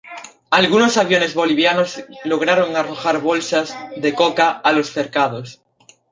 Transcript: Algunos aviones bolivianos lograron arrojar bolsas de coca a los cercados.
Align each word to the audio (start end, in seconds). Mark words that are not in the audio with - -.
Algunos 0.49 0.97
aviones 0.97 1.35
bolivianos 1.35 2.03
lograron 2.23 2.75
arrojar 2.75 3.21
bolsas 3.21 3.77
de 3.97 4.15
coca 4.15 4.49
a 4.49 4.71
los 4.71 4.89
cercados. 4.91 5.61